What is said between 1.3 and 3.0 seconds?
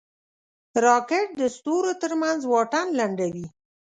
د ستورو ترمنځ واټن